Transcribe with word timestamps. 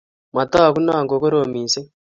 Matagu 0.35 0.77
noo 0.85 1.03
ko 1.09 1.15
korom 1.21 1.47
mising 1.53 1.87